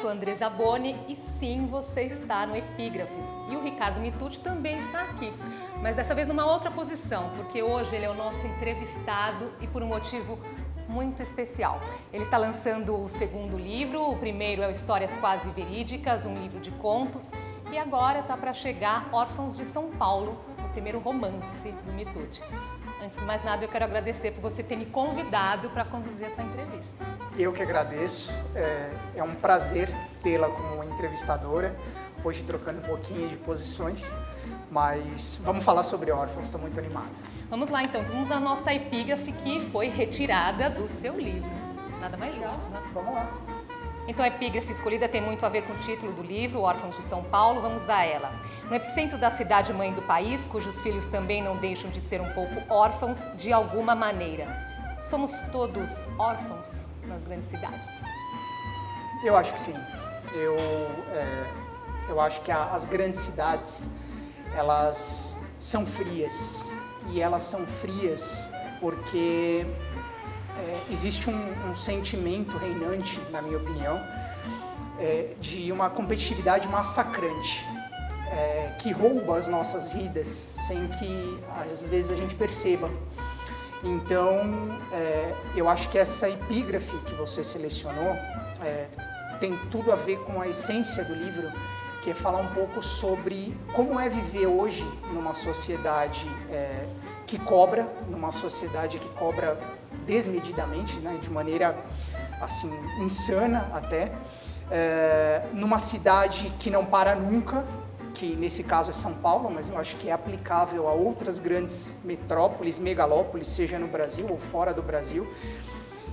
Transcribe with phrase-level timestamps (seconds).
[0.00, 3.34] sou Andresa Boni e sim, você está no Epígrafes.
[3.48, 5.32] E o Ricardo Mitucci também está aqui,
[5.82, 9.82] mas dessa vez numa outra posição, porque hoje ele é o nosso entrevistado e por
[9.82, 10.38] um motivo
[10.88, 11.80] muito especial.
[12.12, 16.60] Ele está lançando o segundo livro, o primeiro é o Histórias Quase Verídicas, um livro
[16.60, 17.32] de contos,
[17.72, 22.40] e agora está para chegar Órfãos de São Paulo, o primeiro romance do Mitucci.
[23.02, 26.40] Antes de mais nada, eu quero agradecer por você ter me convidado para conduzir essa
[26.40, 27.07] entrevista.
[27.38, 28.34] Eu que agradeço.
[28.52, 29.88] É, é um prazer
[30.24, 31.72] tê-la como entrevistadora.
[32.24, 34.12] Hoje trocando um pouquinho de posições,
[34.72, 36.46] mas vamos falar sobre órfãos.
[36.46, 37.12] Estou muito animado.
[37.48, 41.48] Vamos lá então, vamos à nossa epígrafe que foi retirada do seu livro.
[42.00, 42.82] Nada mais justo, né?
[42.92, 43.30] Vamos lá.
[44.08, 47.02] Então a epígrafe escolhida tem muito a ver com o título do livro, Órfãos de
[47.04, 47.60] São Paulo.
[47.60, 48.32] Vamos a ela.
[48.68, 52.30] No epicentro da cidade mãe do país, cujos filhos também não deixam de ser um
[52.30, 54.46] pouco órfãos de alguma maneira.
[55.00, 57.90] Somos todos órfãos nas grandes cidades?
[59.24, 59.74] Eu acho que sim.
[60.32, 61.50] Eu, é,
[62.08, 63.88] eu acho que a, as grandes cidades,
[64.54, 66.64] elas são frias.
[67.10, 68.50] E elas são frias
[68.80, 69.66] porque
[70.56, 73.96] é, existe um, um, sentimento reinante, na minha opinião,
[75.00, 77.64] é, de uma competitividade massacrante,
[78.30, 82.90] é, que rouba as nossas vidas sem que às vezes a gente perceba.
[83.82, 84.40] Então,
[84.92, 88.12] é, eu acho que essa epígrafe que você selecionou
[88.64, 88.86] é,
[89.38, 91.50] tem tudo a ver com a essência do livro,
[92.02, 96.86] que é falar um pouco sobre como é viver hoje numa sociedade é,
[97.26, 99.58] que cobra, numa sociedade que cobra
[100.06, 101.76] desmedidamente, né, de maneira
[102.40, 102.70] assim
[103.00, 104.10] insana até,
[104.70, 107.64] é, numa cidade que não para nunca,
[108.18, 111.96] que nesse caso é São Paulo, mas eu acho que é aplicável a outras grandes
[112.02, 115.24] metrópoles, megalópolis, seja no Brasil ou fora do Brasil,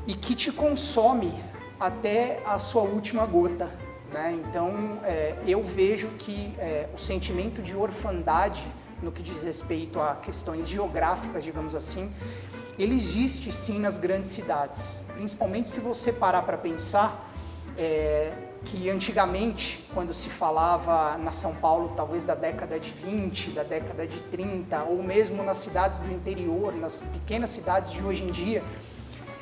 [0.05, 1.33] e que te consome
[1.79, 3.69] até a sua última gota.
[4.13, 4.39] Né?
[4.45, 8.65] Então, é, eu vejo que é, o sentimento de orfandade,
[9.01, 12.13] no que diz respeito a questões geográficas, digamos assim,
[12.77, 17.31] ele existe sim nas grandes cidades, principalmente se você parar para pensar.
[17.77, 18.31] É,
[18.65, 24.05] que antigamente, quando se falava na São Paulo, talvez da década de 20, da década
[24.07, 28.63] de 30, ou mesmo nas cidades do interior, nas pequenas cidades de hoje em dia,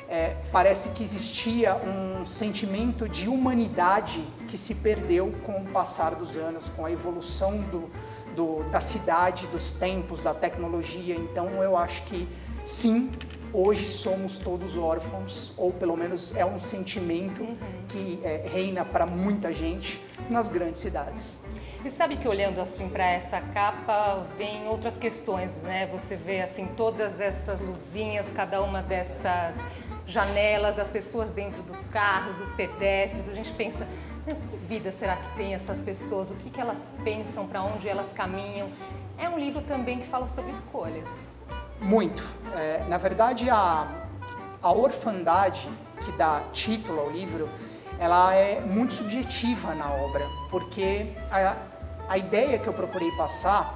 [0.08, 6.36] é, parece que existia um sentimento de humanidade que se perdeu com o passar dos
[6.36, 7.90] anos, com a evolução do,
[8.36, 11.14] do, da cidade, dos tempos, da tecnologia.
[11.14, 12.28] Então, eu acho que
[12.64, 13.10] sim,
[13.54, 17.56] hoje somos todos órfãos, ou pelo menos é um sentimento uhum.
[17.88, 21.40] que é, reina para muita gente nas grandes cidades.
[21.84, 25.86] E sabe que olhando assim para essa capa vem outras questões, né?
[25.92, 29.64] Você vê assim todas essas luzinhas, cada uma dessas
[30.06, 33.28] janelas, as pessoas dentro dos carros, os pedestres.
[33.28, 33.86] A gente pensa,
[34.24, 36.30] que vida será que tem essas pessoas?
[36.30, 37.46] O que, que elas pensam?
[37.46, 38.68] Para onde elas caminham?
[39.18, 41.08] É um livro também que fala sobre escolhas.
[41.80, 42.24] Muito.
[42.56, 43.86] É, na verdade, a,
[44.62, 45.68] a orfandade
[46.04, 47.48] que dá título ao livro,
[47.98, 51.56] ela é muito subjetiva na obra, porque a,
[52.08, 53.74] a ideia que eu procurei passar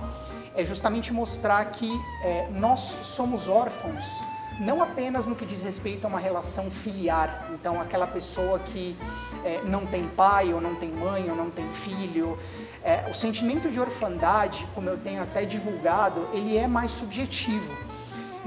[0.54, 1.90] é justamente mostrar que
[2.22, 4.22] é, nós somos órfãos
[4.58, 8.98] não apenas no que diz respeito a uma relação filiar, então aquela pessoa que
[9.44, 12.36] é, não tem pai ou não tem mãe ou não tem filho,
[12.82, 17.72] é, o sentimento de orfandade, como eu tenho até divulgado, ele é mais subjetivo.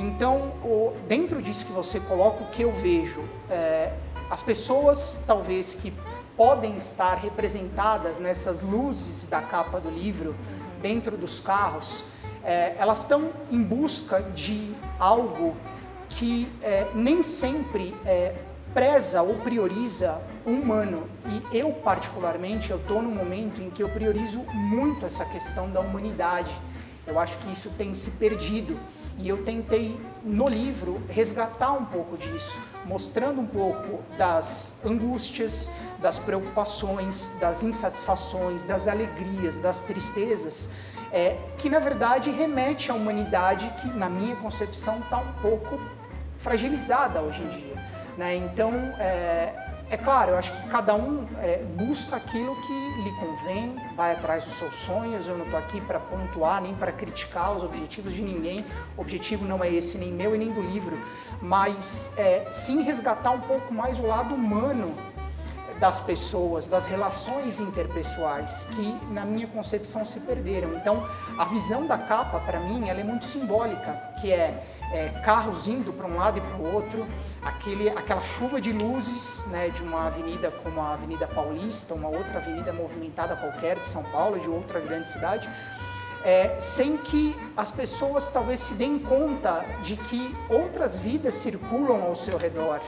[0.02, 3.94] Então, o, dentro disso que você coloca, o que eu vejo, é,
[4.32, 5.94] as pessoas talvez que
[6.36, 10.36] podem estar representadas nessas luzes da capa do livro,
[10.82, 12.04] dentro dos carros,
[12.44, 15.56] é, elas estão em busca de algo
[16.10, 18.34] que é, nem sempre é,
[18.74, 21.08] preza ou prioriza o humano.
[21.52, 25.80] E eu, particularmente, eu estou num momento em que eu priorizo muito essa questão da
[25.80, 26.52] humanidade.
[27.06, 28.80] Eu acho que isso tem se perdido.
[29.22, 35.70] E eu tentei, no livro, resgatar um pouco disso, mostrando um pouco das angústias,
[36.00, 40.72] das preocupações, das insatisfações, das alegrias, das tristezas,
[41.12, 45.80] é, que na verdade remete à humanidade que, na minha concepção, está um pouco
[46.40, 47.86] fragilizada hoje em dia.
[48.18, 48.38] Né?
[48.38, 52.74] Então, é, é claro, eu acho que cada um é, busca aquilo que
[53.04, 55.28] lhe convém, vai atrás dos seus sonhos.
[55.28, 58.66] Eu não estou aqui para pontuar nem para criticar os objetivos de ninguém.
[58.98, 60.98] O objetivo não é esse, nem meu e nem do livro,
[61.42, 64.96] mas é, sim resgatar um pouco mais o lado humano
[65.78, 70.76] das pessoas, das relações interpessoais que, na minha concepção, se perderam.
[70.78, 71.06] Então,
[71.38, 73.92] a visão da capa, para mim, ela é muito simbólica,
[74.22, 77.08] que é, é carros indo para um lado e para o outro,
[77.42, 82.38] aquele, aquela chuva de luzes né, de uma avenida como a Avenida Paulista, uma outra
[82.38, 85.50] avenida movimentada qualquer de São Paulo, de outra grande cidade,
[86.24, 92.14] é, sem que as pessoas talvez se deem conta de que outras vidas circulam ao
[92.14, 92.80] seu redor.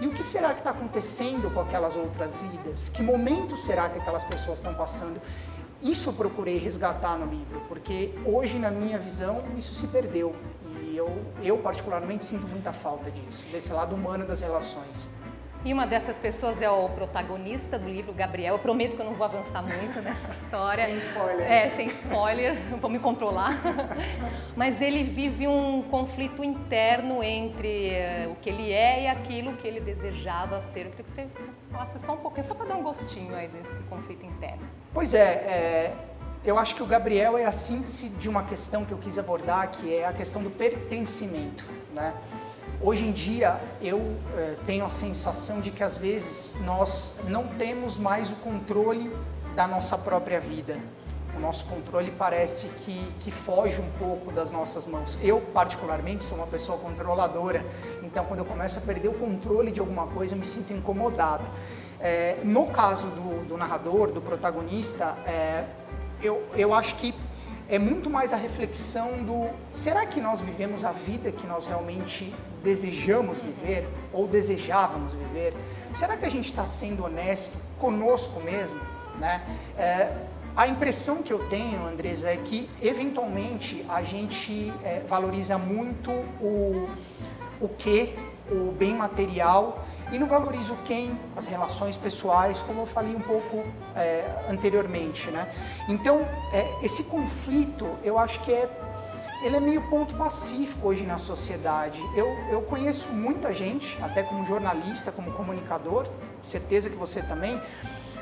[0.00, 2.88] E o que será que está acontecendo com aquelas outras vidas?
[2.88, 5.20] Que momento será que aquelas pessoas estão passando?
[5.82, 10.34] Isso eu procurei resgatar no livro, porque hoje, na minha visão, isso se perdeu.
[10.98, 15.08] Eu, eu particularmente, sinto muita falta disso, desse lado humano das relações.
[15.64, 18.54] E uma dessas pessoas é o protagonista do livro, Gabriel.
[18.54, 20.84] Eu prometo que eu não vou avançar muito nessa história.
[20.84, 21.52] sem spoiler.
[21.52, 23.52] É, sem spoiler, vou me controlar.
[24.56, 27.92] Mas ele vive um conflito interno entre
[28.26, 30.86] uh, o que ele é e aquilo que ele desejava ser.
[30.86, 31.28] Eu queria que você
[31.70, 34.66] falasse só um pouquinho, só para dar um gostinho aí desse conflito interno.
[34.92, 35.94] Pois é, é,
[36.48, 39.70] eu acho que o Gabriel é a síntese de uma questão que eu quis abordar,
[39.70, 41.62] que é a questão do pertencimento,
[41.92, 42.14] né?
[42.80, 47.98] Hoje em dia eu eh, tenho a sensação de que às vezes nós não temos
[47.98, 49.14] mais o controle
[49.54, 50.78] da nossa própria vida.
[51.36, 55.18] O nosso controle parece que, que foge um pouco das nossas mãos.
[55.20, 57.62] Eu, particularmente, sou uma pessoa controladora,
[58.02, 61.44] então quando eu começo a perder o controle de alguma coisa, eu me sinto incomodado.
[62.00, 65.64] É, no caso do, do, narrador, do protagonista, é,
[66.22, 67.14] eu, eu acho que
[67.68, 72.32] é muito mais a reflexão do será que nós vivemos a vida que nós realmente
[72.62, 75.54] desejamos viver ou desejávamos viver?
[75.92, 78.80] Será que a gente está sendo honesto conosco mesmo?
[79.18, 79.42] Né?
[79.76, 80.12] É,
[80.56, 86.88] a impressão que eu tenho, Andresa, é que eventualmente a gente é, valoriza muito o,
[87.60, 88.14] o que,
[88.50, 93.20] o bem material e não valoriza o quem, as relações pessoais, como eu falei um
[93.20, 93.64] pouco
[93.94, 95.52] é, anteriormente, né?
[95.88, 98.68] Então, é, esse conflito, eu acho que é
[99.42, 102.02] ele é meio ponto pacífico hoje na sociedade.
[102.16, 106.08] Eu, eu conheço muita gente, até como jornalista, como comunicador,
[106.42, 107.60] certeza que você também,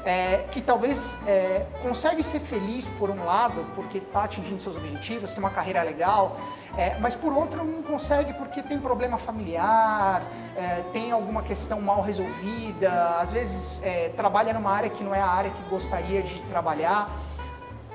[0.07, 5.33] é, que talvez é, consegue ser feliz por um lado, porque está atingindo seus objetivos,
[5.33, 6.39] tem uma carreira legal,
[6.79, 10.23] é, mas por outro não consegue porque tem problema familiar,
[10.57, 15.21] é, tem alguma questão mal resolvida, às vezes é, trabalha numa área que não é
[15.21, 17.11] a área que gostaria de trabalhar.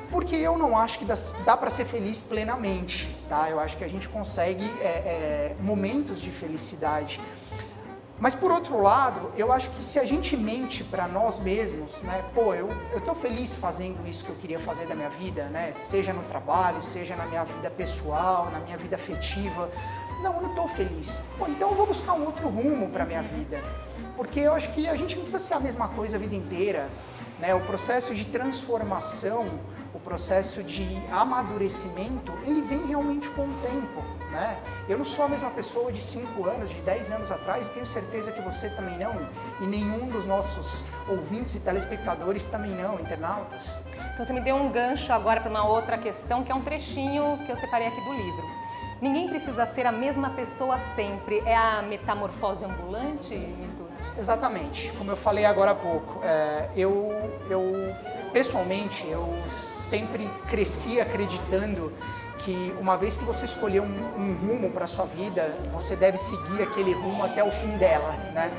[0.09, 1.15] Porque eu não acho que dá,
[1.45, 3.49] dá para ser feliz plenamente, tá?
[3.49, 7.21] Eu acho que a gente consegue é, momentos de felicidade.
[8.21, 12.23] Mas por outro lado, eu acho que se a gente mente para nós mesmos, né,
[12.35, 16.13] pô, eu estou feliz fazendo isso que eu queria fazer da minha vida, né, seja
[16.13, 19.71] no trabalho, seja na minha vida pessoal, na minha vida afetiva,
[20.21, 21.23] não, eu não estou feliz.
[21.39, 23.57] Pô, então eu vou buscar um outro rumo para minha vida,
[24.15, 26.89] porque eu acho que a gente não precisa ser a mesma coisa a vida inteira,
[27.39, 29.47] né, o processo de transformação,
[29.93, 34.21] o processo de amadurecimento, ele vem realmente com o tempo.
[34.31, 34.57] Né?
[34.87, 37.85] Eu não sou a mesma pessoa de 5 anos, de 10 anos atrás, e tenho
[37.85, 39.27] certeza que você também não,
[39.59, 43.79] e nenhum dos nossos ouvintes e telespectadores também não, internautas.
[44.13, 47.39] Então você me deu um gancho agora para uma outra questão, que é um trechinho
[47.45, 48.43] que eu separei aqui do livro.
[49.01, 51.39] Ninguém precisa ser a mesma pessoa sempre.
[51.39, 53.80] É a metamorfose ambulante, Mito?
[54.21, 54.91] Exatamente.
[54.99, 57.09] Como eu falei agora há pouco, é, eu,
[57.49, 57.63] eu
[58.31, 61.91] pessoalmente eu sempre cresci acreditando
[62.37, 66.61] que uma vez que você escolheu um, um rumo para sua vida, você deve seguir
[66.61, 68.51] aquele rumo até o fim dela, né?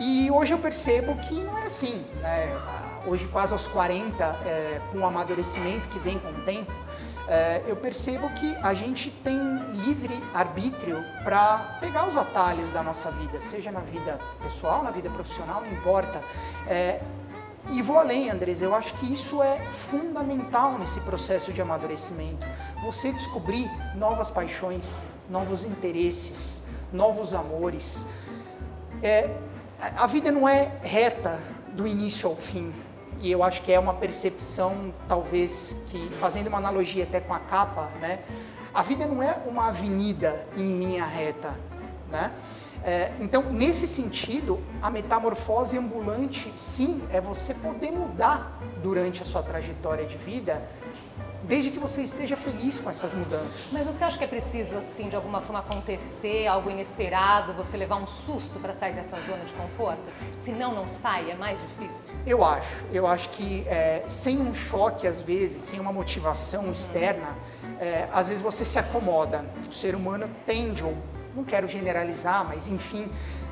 [0.00, 2.58] E hoje eu percebo que não é assim, né?
[3.06, 6.72] Hoje, quase aos 40, é, com o amadurecimento que vem com o tempo,
[7.28, 9.38] é, eu percebo que a gente tem
[9.72, 15.10] livre arbítrio para pegar os atalhos da nossa vida, seja na vida pessoal, na vida
[15.10, 16.22] profissional, não importa.
[16.68, 17.00] É,
[17.70, 22.46] e vou além, Andres, eu acho que isso é fundamental nesse processo de amadurecimento.
[22.84, 28.06] Você descobrir novas paixões, novos interesses, novos amores.
[29.02, 29.36] É,
[29.80, 31.40] a vida não é reta
[31.72, 32.72] do início ao fim.
[33.20, 37.38] E eu acho que é uma percepção, talvez, que, fazendo uma analogia até com a
[37.38, 38.20] capa, né?
[38.74, 41.58] A vida não é uma avenida em linha reta,
[42.10, 42.30] né?
[42.84, 49.42] É, então, nesse sentido, a metamorfose ambulante, sim, é você poder mudar durante a sua
[49.42, 50.62] trajetória de vida,
[51.46, 53.66] desde que você esteja feliz com essas mudanças.
[53.72, 57.96] Mas você acha que é preciso, assim, de alguma forma acontecer algo inesperado, você levar
[57.96, 60.02] um susto para sair dessa zona de conforto?
[60.44, 62.12] Se não, não sai, é mais difícil?
[62.26, 62.84] Eu acho.
[62.92, 67.36] Eu acho que é, sem um choque, às vezes, sem uma motivação externa,
[67.80, 69.44] é, às vezes você se acomoda.
[69.68, 70.96] O ser humano tende, ou
[71.34, 73.10] não quero generalizar, mas enfim,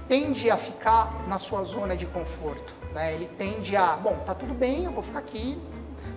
[0.09, 2.75] tende a ficar na sua zona de conforto.
[2.93, 3.15] Né?
[3.15, 5.59] Ele tende a, bom, tá tudo bem, eu vou ficar aqui,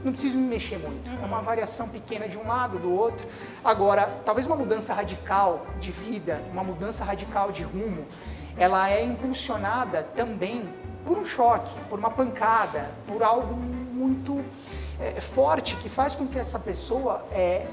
[0.03, 1.09] não preciso me mexer muito.
[1.21, 3.25] É uma variação pequena de um lado, do outro.
[3.63, 8.05] Agora, talvez uma mudança radical de vida, uma mudança radical de rumo,
[8.57, 10.67] ela é impulsionada também
[11.05, 14.43] por um choque, por uma pancada, por algo muito
[14.99, 17.67] é, forte que faz com que essa pessoa é,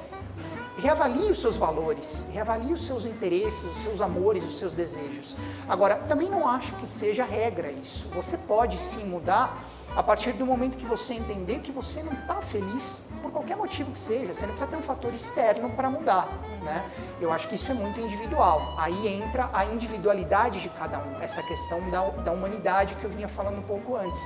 [0.77, 5.37] reavalie os seus valores, reavalie os seus interesses, os seus amores, os seus desejos.
[5.69, 8.07] Agora, também não acho que seja regra isso.
[8.15, 9.65] Você pode sim mudar
[9.97, 13.93] a partir do momento que você entender que você não está feliz por qualquer motivo
[13.93, 16.29] que seja, você não precisa ter um fator externo para mudar,
[16.63, 16.85] né?
[17.21, 18.75] Eu acho que isso é muito individual.
[18.77, 23.29] Aí entra a individualidade de cada um, essa questão da, da humanidade que eu vinha
[23.29, 24.21] falando um pouco antes.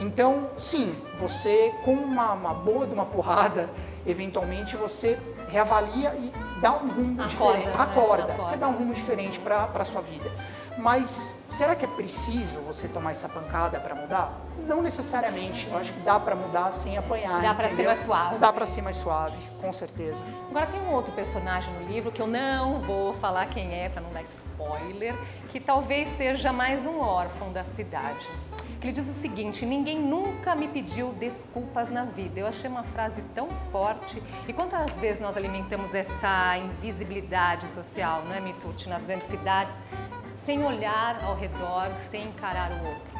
[0.00, 3.68] Então, sim, você com uma, uma boa de uma porrada,
[4.06, 5.18] eventualmente você
[5.52, 7.66] reavalia e dá um rumo Acorda, diferente.
[7.66, 7.72] né?
[7.82, 8.32] Acorda, Acorda.
[8.42, 10.30] você dá um rumo diferente para a sua vida.
[10.78, 14.32] Mas será que é preciso você tomar essa pancada para mudar?
[14.66, 15.68] Não necessariamente.
[15.70, 17.42] Eu acho que dá para mudar sem apanhar.
[17.42, 18.38] Dá pra ser mais suave.
[18.38, 20.22] Dá para ser mais suave, com certeza.
[20.48, 24.00] Agora tem um outro personagem no livro que eu não vou falar quem é para
[24.00, 25.14] não dar spoiler,
[25.50, 28.26] que talvez seja mais um órfão da cidade.
[28.82, 32.40] Que Ele diz o seguinte: ninguém nunca me pediu desculpas na vida.
[32.40, 34.20] Eu achei uma frase tão forte.
[34.48, 39.80] E quantas vezes nós alimentamos essa invisibilidade social, não é, Mituti, nas grandes cidades,
[40.34, 43.14] sem olhar ao redor, sem encarar o outro?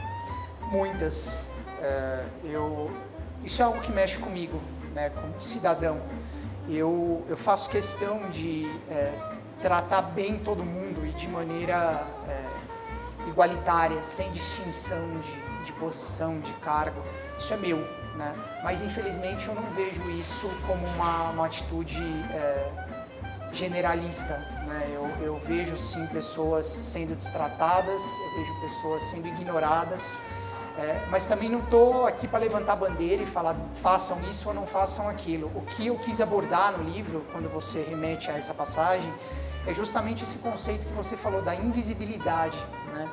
[0.63, 1.49] Muitas.
[1.81, 2.91] É, eu,
[3.45, 4.61] isso é algo que mexe comigo,
[4.93, 6.03] né, como cidadão.
[6.69, 9.17] Eu, eu faço questão de é,
[9.61, 16.53] tratar bem todo mundo e de maneira é, igualitária, sem distinção de, de posição, de
[16.55, 17.03] cargo.
[17.39, 17.79] Isso é meu,
[18.17, 18.35] né?
[18.63, 22.71] Mas infelizmente eu não vejo isso como uma, uma atitude é,
[23.53, 24.37] generalista.
[24.67, 24.91] Né?
[24.95, 30.21] Eu, eu vejo sim pessoas sendo destratadas, eu vejo pessoas sendo ignoradas,
[30.79, 34.67] é, mas também não estou aqui para levantar bandeira e falar façam isso ou não
[34.67, 35.51] façam aquilo.
[35.55, 39.13] O que eu quis abordar no livro, quando você remete a essa passagem,
[39.67, 42.59] é justamente esse conceito que você falou da invisibilidade.
[42.95, 43.09] Né?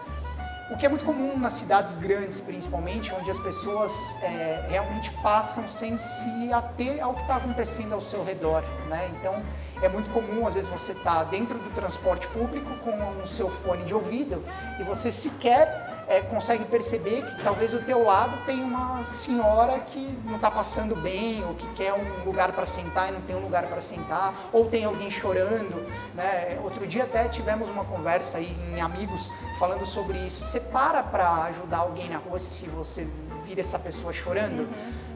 [0.70, 5.68] O que é muito comum nas cidades grandes, principalmente, onde as pessoas é, realmente passam
[5.68, 8.64] sem se ater ao que está acontecendo ao seu redor.
[8.88, 9.10] Né?
[9.18, 9.42] Então,
[9.82, 12.92] é muito comum, às vezes, você estar dentro do transporte público com
[13.24, 14.44] o seu fone de ouvido
[14.80, 20.18] e você sequer é, consegue perceber que talvez do teu lado tem uma senhora que
[20.26, 23.42] não está passando bem ou que quer um lugar para sentar e não tem um
[23.42, 26.60] lugar para sentar ou tem alguém chorando, né?
[26.64, 30.44] Outro dia até tivemos uma conversa aí em amigos falando sobre isso.
[30.44, 33.08] Você para para ajudar alguém na rua se você
[33.46, 34.68] vira essa pessoa chorando,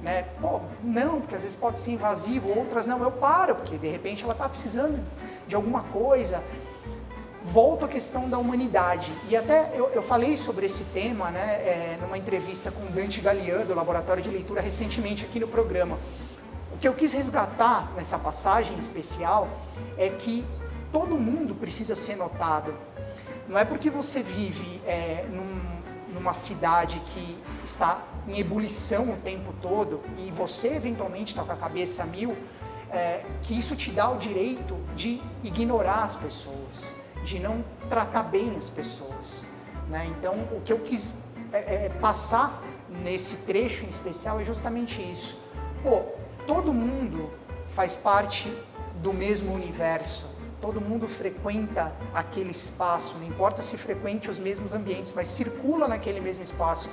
[0.04, 0.28] né?
[0.40, 3.02] Pô, não, porque às vezes pode ser invasivo, outras não.
[3.02, 5.04] Eu paro porque de repente ela está precisando
[5.48, 6.44] de alguma coisa
[7.44, 9.12] volto à questão da humanidade.
[9.30, 13.66] E até eu, eu falei sobre esse tema né, é, numa entrevista com Dante Galian,
[13.66, 16.00] do Laboratório de Leitura, recentemente aqui no programa.
[16.72, 19.50] O que eu quis resgatar nessa passagem especial
[19.98, 20.46] é que
[20.92, 22.74] todo mundo precisa ser notado.
[23.48, 29.54] Não é porque você vive é, num, numa cidade que está em ebulição o tempo
[29.62, 32.38] todo e você eventualmente está com a cabeça mil,
[32.90, 38.56] é, que isso te dá o direito de ignorar as pessoas de não tratar bem
[38.56, 39.44] as pessoas.
[39.90, 40.12] Né?
[40.18, 41.14] Então, o que eu quis
[41.52, 42.62] é, é, passar
[43.04, 45.38] nesse trecho em especial é justamente isso.
[45.82, 46.02] Pô,
[46.46, 47.32] todo mundo
[47.70, 48.52] faz parte
[49.02, 50.32] do mesmo universo.
[50.62, 56.22] Todo mundo frequenta aquele espaço, não importa se frequente os mesmos ambientes, mas circula naquele
[56.22, 56.90] mesmo espaço.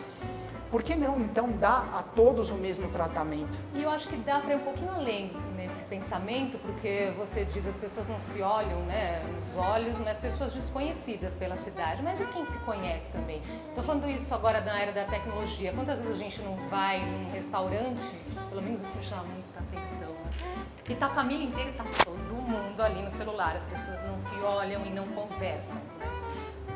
[0.70, 3.58] Por que não, então, dar a todos o mesmo tratamento?
[3.74, 7.66] E eu acho que dá para ir um pouquinho além nesse pensamento, porque você diz
[7.66, 12.02] as pessoas não se olham né, nos olhos, mas pessoas desconhecidas pela cidade.
[12.04, 13.42] Mas e quem se conhece também?
[13.68, 15.72] Estou falando isso agora na era da tecnologia.
[15.72, 18.08] Quantas vezes a gente não vai num restaurante,
[18.48, 20.66] pelo menos isso me chama muita atenção, né?
[20.88, 24.34] e tá a família inteira tá todo mundo ali no celular, as pessoas não se
[24.40, 25.80] olham e não conversam.
[25.98, 26.19] Né?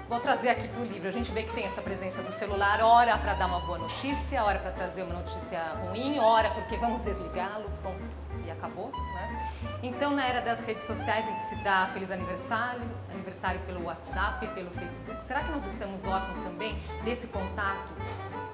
[0.09, 1.09] Vou trazer aqui para o livro.
[1.09, 4.45] A gente vê que tem essa presença do celular, hora para dar uma boa notícia,
[4.45, 8.03] hora para trazer uma notícia ruim, hora porque vamos desligá-lo, pronto,
[8.47, 8.91] e acabou.
[8.91, 9.51] Né?
[9.83, 14.47] Então, na era das redes sociais, em que se dá feliz aniversário, aniversário pelo WhatsApp,
[14.49, 17.91] pelo Facebook, será que nós estamos órfãos também desse contato,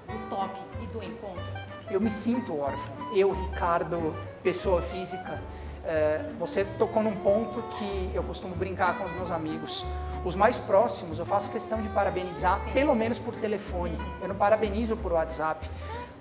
[0.07, 1.53] do toque e do encontro?
[1.91, 2.95] Eu me sinto órfão.
[3.13, 5.43] Eu, Ricardo, pessoa física,
[5.85, 9.85] é, você tocou num ponto que eu costumo brincar com os meus amigos.
[10.25, 13.97] Os mais próximos eu faço questão de parabenizar, pelo menos por telefone.
[14.21, 15.69] Eu não parabenizo por WhatsApp.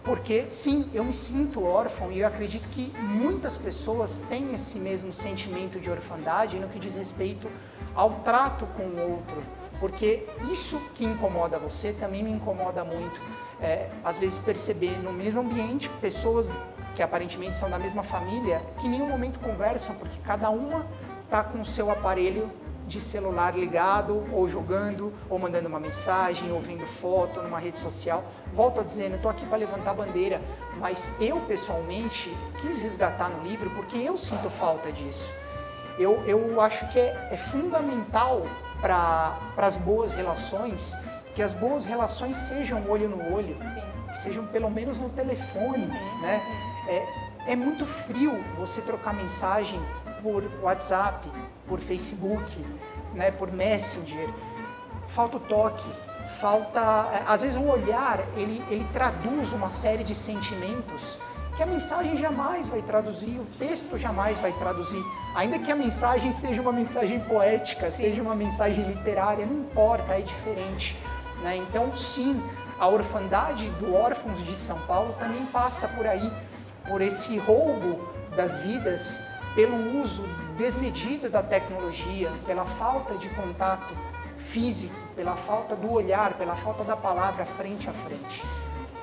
[0.03, 5.12] Porque, sim, eu me sinto órfão e eu acredito que muitas pessoas têm esse mesmo
[5.12, 7.51] sentimento de orfandade no que diz respeito
[7.94, 9.44] ao trato com o outro.
[9.79, 13.22] Porque isso que incomoda você também me incomoda muito.
[13.62, 16.50] é, às vezes perceber no mesmo ambiente pessoas
[16.96, 20.88] que aparentemente são da mesma família que em nenhum momento conversam porque cada uma
[21.25, 22.50] está com o seu aparelho
[22.89, 28.24] de celular ligado, ou jogando, ou mandando uma mensagem, ou vendo foto numa rede social.
[28.51, 30.41] Volto a dizer, estou aqui para levantar bandeira,
[30.79, 35.31] mas eu pessoalmente quis resgatar no livro porque eu sinto falta disso.
[36.00, 38.41] Eu, eu acho que é, é fundamental
[38.81, 40.98] para as boas relações
[41.36, 43.55] que as boas relações sejam olho no olho,
[44.13, 45.86] sejam pelo menos no telefone,
[46.22, 46.41] né?
[46.88, 49.79] É, é muito frio você trocar mensagem
[50.22, 51.31] por WhatsApp,
[51.65, 52.43] por Facebook,
[53.13, 54.29] né, por Messenger.
[55.07, 55.89] Falta o toque,
[56.39, 56.79] falta.
[57.13, 61.17] É, às vezes o olhar ele, ele traduz uma série de sentimentos
[61.59, 65.03] que a mensagem jamais vai traduzir, o texto jamais vai traduzir.
[65.35, 68.03] Ainda que a mensagem seja uma mensagem poética, sim.
[68.03, 70.95] seja uma mensagem literária, não importa, é diferente.
[71.43, 71.57] Né?
[71.57, 72.41] Então, sim,
[72.79, 76.31] a orfandade do Órfãos de São Paulo também passa por aí,
[76.87, 79.21] por esse roubo das vidas
[79.53, 80.23] pelo uso
[80.59, 83.95] desmedido da tecnologia, pela falta de contato
[84.37, 88.43] físico, pela falta do olhar, pela falta da palavra frente a frente.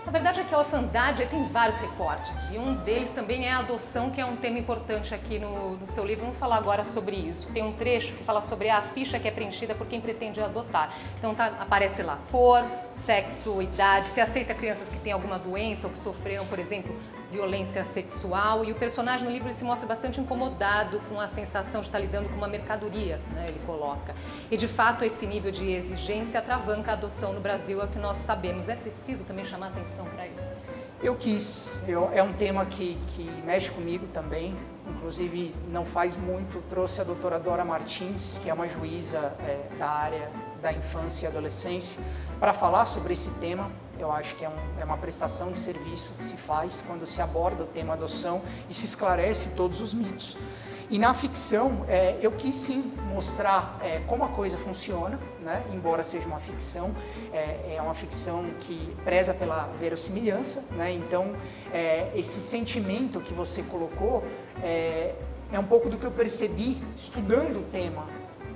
[0.07, 3.59] A verdade é que a orfandade tem vários recortes e um deles também é a
[3.59, 6.27] adoção, que é um tema importante aqui no, no, seu livro.
[6.27, 7.49] Vamos falar agora sobre isso.
[7.49, 10.95] Tem um trecho que fala sobre a ficha que é preenchida por quem pretende adotar.
[11.19, 15.93] Então tá, aparece lá cor, sexo, idade, se aceita crianças que têm alguma doença ou
[15.93, 16.95] que sofreram, por exemplo,
[17.31, 21.89] violência sexual e o personagem no livro se mostra bastante incomodado com a sensação de
[21.89, 24.15] estar lidando com uma mercadoria, né, ele coloca.
[24.51, 27.99] E de fato esse nível de exigência atravanca a adoção no Brasil, é o que
[27.99, 28.69] nós sabemos.
[28.69, 30.53] É preciso também chamar atenção para isso.
[31.03, 34.57] Eu quis, eu, é um tema que, que mexe comigo também,
[34.89, 39.89] inclusive não faz muito, trouxe a doutora Dora Martins, que é uma juíza é, da
[39.89, 42.01] área da infância e adolescência,
[42.39, 43.71] para falar sobre esse tema.
[43.99, 47.23] Eu acho que é, um, é, uma prestação de serviço que se faz quando se
[47.23, 50.37] aborda o tema adoção e se esclarece todos os mitos.
[50.89, 55.65] E na ficção, é, eu quis sim mostrar é, como a coisa funciona, né?
[55.75, 56.95] embora seja uma ficção,
[57.33, 60.93] é, é uma ficção que preza pela verossimilhança, né?
[60.93, 61.35] então
[61.73, 64.23] é, esse sentimento que você colocou
[64.63, 65.15] é,
[65.53, 68.07] é um pouco do que eu percebi estudando o tema.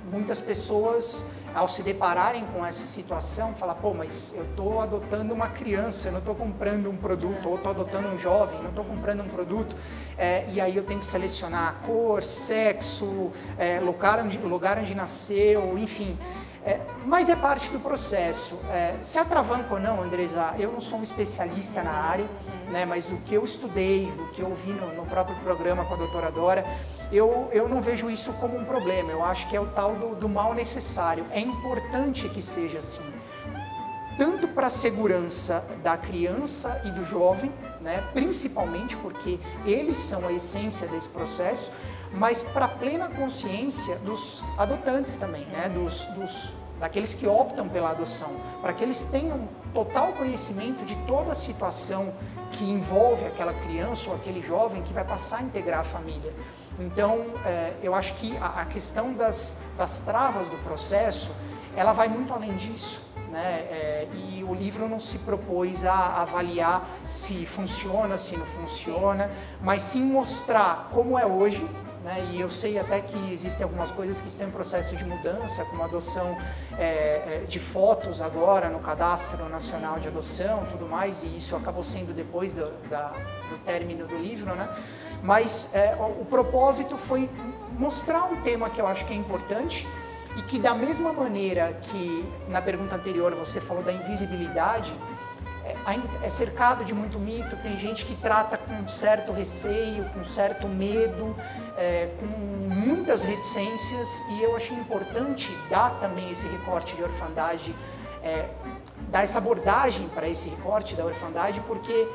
[0.09, 5.49] Muitas pessoas ao se depararem com essa situação, falar, pô, mas eu estou adotando uma
[5.49, 9.21] criança, eu não estou comprando um produto, ou estou adotando um jovem, não estou comprando
[9.21, 9.75] um produto,
[10.17, 15.77] é, e aí eu tenho que selecionar cor, sexo, é, lugar, onde, lugar onde nasceu,
[15.77, 16.17] enfim.
[16.63, 18.59] É, mas é parte do processo.
[18.69, 22.25] É, se atravanca ou não, Andresa, eu não sou um especialista na área,
[22.69, 25.95] né, mas o que eu estudei, o que eu vi no, no próprio programa com
[25.95, 26.63] a doutora Dora,
[27.11, 29.11] eu, eu não vejo isso como um problema.
[29.11, 31.25] Eu acho que é o tal do, do mal necessário.
[31.31, 33.03] É importante que seja assim.
[34.17, 40.31] Tanto para a segurança da criança e do jovem, né, principalmente porque eles são a
[40.31, 41.71] essência desse processo,
[42.13, 48.31] mas para plena consciência dos adotantes também, né, dos, dos, daqueles que optam pela adoção,
[48.61, 52.13] para que eles tenham total conhecimento de toda a situação
[52.51, 56.33] que envolve aquela criança ou aquele jovem que vai passar a integrar a família.
[56.79, 61.31] Então, é, eu acho que a, a questão das, das, travas do processo,
[61.75, 63.01] ela vai muito além disso.
[63.29, 63.67] Né?
[63.71, 69.81] É, e o livro não se propôs a avaliar se funciona, se não funciona, mas
[69.83, 71.65] sim mostrar como é hoje,
[72.03, 72.29] né?
[72.31, 75.81] E eu sei até que existem algumas coisas que estão em processo de mudança, como
[75.81, 76.37] a adoção
[76.77, 81.83] é, é, de fotos agora no Cadastro Nacional de Adoção, tudo mais, e isso acabou
[81.83, 83.09] sendo depois do, da,
[83.49, 84.69] do término do livro, né?
[85.23, 87.29] Mas é, o, o propósito foi
[87.77, 89.87] mostrar um tema que eu acho que é importante
[90.37, 94.93] e que da mesma maneira que na pergunta anterior você falou da invisibilidade,
[95.71, 100.67] é, é cercado de muito mito, tem gente que trata com certo receio, com certo
[100.67, 101.35] medo,
[101.77, 107.75] é, com muitas reticências e eu achei importante dar também esse recorte de orfandade,
[108.23, 108.49] é,
[109.09, 112.07] dar essa abordagem para esse recorte da orfandade, porque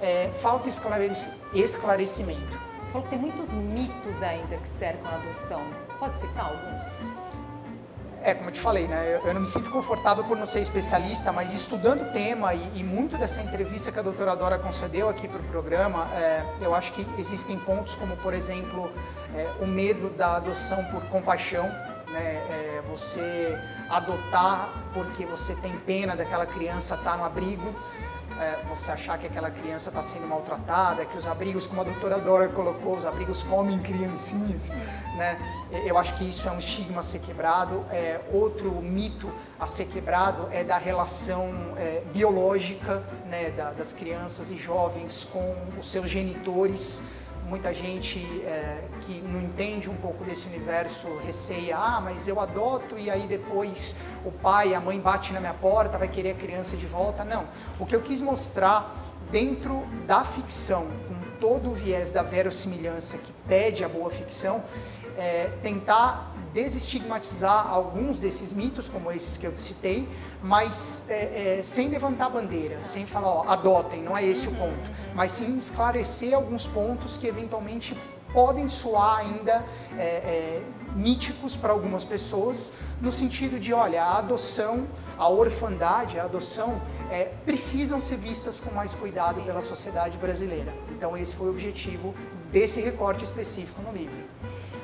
[0.00, 2.58] é, falta esclarecimento.
[2.82, 5.62] Você falou que tem muitos mitos ainda que cercam a adoção.
[5.98, 7.29] Pode citar alguns?
[8.22, 9.16] É, como eu te falei, né?
[9.16, 12.80] Eu, eu, não me sinto confortável por não ser especialista, mas estudando o tema e,
[12.80, 16.74] e muito dessa entrevista que a doutora Dora concedeu aqui para o programa, é, eu
[16.74, 18.92] acho que existem pontos como, por exemplo,
[19.34, 21.64] é, o medo da adoção por compaixão,
[22.08, 22.44] né?
[22.50, 27.74] É, você adotar porque você tem pena daquela criança estar tá no abrigo,
[28.38, 32.18] é, você achar que aquela criança está sendo maltratada, que os abrigos, como a doutora
[32.18, 34.74] Dora colocou, os abrigos comem criancinhas,
[35.16, 35.38] né?
[35.86, 37.84] Eu acho que isso é um estigma a ser quebrado.
[37.90, 44.50] É, outro mito a ser quebrado é da relação é, biológica né, da, das crianças
[44.50, 47.02] e jovens com os seus genitores
[47.50, 52.96] muita gente é, que não entende um pouco desse universo receia, ah, mas eu adoto
[52.96, 56.76] e aí depois o pai, a mãe bate na minha porta, vai querer a criança
[56.76, 57.24] de volta.
[57.24, 57.48] Não.
[57.80, 58.96] O que eu quis mostrar
[59.32, 64.62] dentro da ficção, com todo o viés da verossimilhança que pede a boa ficção,
[65.18, 70.08] é tentar desestigmatizar alguns desses mitos, como esses que eu citei,
[70.42, 74.90] mas é, é, sem levantar bandeira, sem falar, ó, adotem, não é esse o ponto,
[75.14, 77.96] mas sim esclarecer alguns pontos que eventualmente
[78.32, 79.64] podem soar ainda
[79.96, 80.62] é, é
[80.94, 84.86] míticos para algumas pessoas, no sentido de, olha, a adoção,
[85.16, 90.74] a orfandade, a adoção, é, precisam ser vistas com mais cuidado pela sociedade brasileira.
[90.90, 92.14] Então esse foi o objetivo
[92.50, 94.18] desse recorte específico no livro.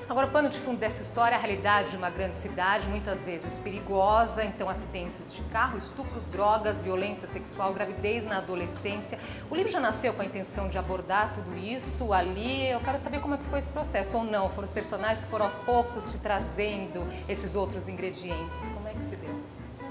[0.09, 3.25] Agora, o pano de fundo dessa história é a realidade de uma grande cidade, muitas
[3.25, 9.19] vezes perigosa, então acidentes de carro, estupro, drogas, violência sexual, gravidez na adolescência.
[9.51, 12.71] O livro já nasceu com a intenção de abordar tudo isso ali.
[12.71, 14.49] Eu quero saber como é que foi esse processo, ou não?
[14.49, 18.69] Foram os personagens que foram aos poucos te trazendo esses outros ingredientes?
[18.75, 19.35] Como é que se deu?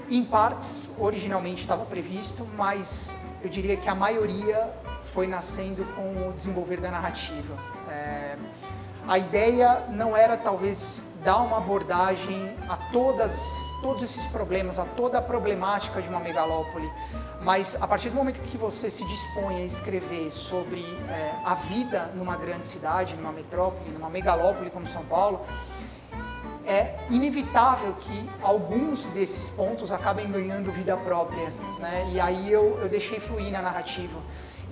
[0.08, 4.72] Em partes, originalmente estava previsto, mas eu diria que a maioria
[5.12, 7.54] foi nascendo com o desenvolver da narrativa.
[7.90, 8.36] É
[9.06, 15.18] a ideia não era talvez dar uma abordagem a todas, todos esses problemas, a toda
[15.18, 16.90] a problemática de uma megalópole,
[17.42, 22.10] mas a partir do momento que você se dispõe a escrever sobre é, a vida
[22.14, 25.40] numa grande cidade, numa metrópole, numa megalópole como São Paulo,
[26.66, 32.10] é inevitável que alguns desses pontos acabem ganhando vida própria, né?
[32.12, 34.18] E aí eu, eu deixei fluir na narrativa.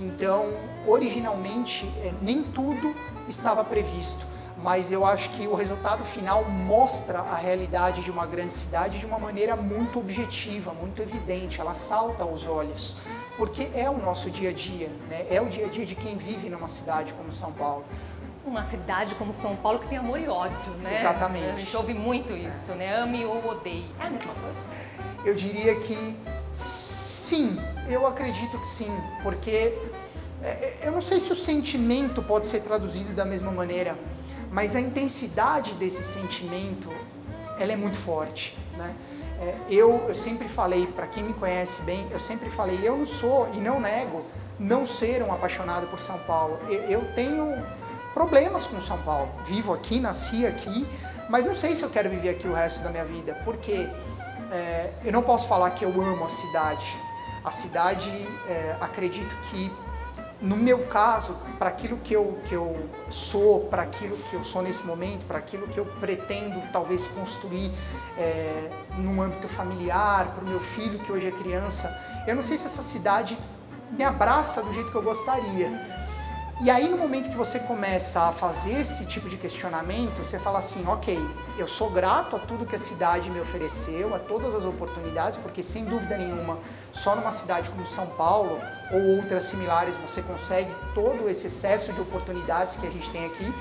[0.01, 0.55] Então,
[0.89, 2.93] originalmente, é, nem tudo
[3.29, 4.27] estava previsto,
[4.63, 9.07] mas eu acho que o resultado final mostra a realidade de uma grande cidade de
[9.07, 12.97] uma maneira muito objetiva, muito evidente, ela salta aos olhos,
[13.37, 15.27] porque é o nosso dia a dia, né?
[15.29, 17.85] é o dia a dia de quem vive numa cidade como São Paulo.
[18.47, 20.95] Uma cidade como São Paulo que tem amor e ódio, né?
[20.95, 21.47] Exatamente.
[21.47, 22.75] A gente ouve muito isso, é.
[22.75, 22.97] né?
[22.97, 23.91] Ame ou odeie.
[23.99, 24.59] É a mesma coisa?
[25.25, 26.15] Eu diria que
[26.55, 27.59] sim,
[27.89, 29.73] eu acredito que sim, porque
[30.83, 33.97] eu não sei se o sentimento pode ser traduzido da mesma maneira,
[34.51, 36.91] mas a intensidade desse sentimento,
[37.59, 38.95] ela é muito forte, né?
[39.41, 43.07] É, eu, eu sempre falei, para quem me conhece bem, eu sempre falei, eu não
[43.07, 44.25] sou e não nego
[44.59, 46.59] não ser um apaixonado por São Paulo.
[46.69, 47.65] Eu, eu tenho
[48.13, 49.29] problemas com São Paulo.
[49.45, 50.87] Vivo aqui, nasci aqui,
[51.29, 53.89] mas não sei se eu quero viver aqui o resto da minha vida, porque
[54.53, 56.97] é, eu não posso falar que eu amo a cidade.
[57.45, 58.11] A cidade,
[58.49, 59.71] é, acredito que
[60.45, 64.61] no meu caso, para aquilo que eu, que eu sou, para aquilo que eu sou
[64.61, 67.73] nesse momento, para aquilo que eu pretendo talvez construir
[68.19, 68.71] é,
[69.23, 71.89] âmbito familiar, para o meu filho que hoje é criança,
[72.27, 73.39] eu não sei se essa cidade
[73.91, 75.95] me abraça do jeito que eu gostaria.
[76.61, 80.59] E aí, no momento que você começa a fazer esse tipo de questionamento, você fala
[80.59, 81.19] assim: ok,
[81.59, 85.65] eu sou grato a tudo que a cidade me ofereceu, a todas as oportunidades, porque
[85.65, 86.59] sem dúvida nenhuma,
[86.93, 88.61] só numa cidade como São Paulo
[88.93, 93.55] ou outras similares você consegue todo esse excesso de oportunidades que a gente tem aqui.